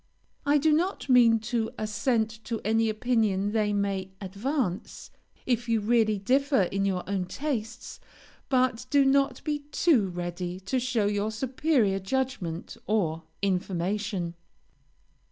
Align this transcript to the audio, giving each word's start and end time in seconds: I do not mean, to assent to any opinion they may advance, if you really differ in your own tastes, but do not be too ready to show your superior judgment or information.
I 0.47 0.57
do 0.57 0.73
not 0.73 1.09
mean, 1.09 1.37
to 1.41 1.69
assent 1.77 2.43
to 2.45 2.59
any 2.65 2.89
opinion 2.89 3.51
they 3.51 3.71
may 3.71 4.09
advance, 4.19 5.11
if 5.45 5.69
you 5.69 5.79
really 5.79 6.17
differ 6.17 6.63
in 6.63 6.85
your 6.85 7.07
own 7.07 7.25
tastes, 7.25 7.99
but 8.49 8.87
do 8.89 9.05
not 9.05 9.43
be 9.43 9.59
too 9.71 10.07
ready 10.09 10.59
to 10.61 10.79
show 10.79 11.05
your 11.05 11.29
superior 11.31 11.99
judgment 11.99 12.77
or 12.87 13.21
information. 13.43 14.33